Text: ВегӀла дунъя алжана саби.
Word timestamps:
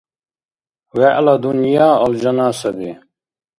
ВегӀла 0.97 1.35
дунъя 1.41 1.89
алжана 2.05 2.47
саби. 2.59 2.91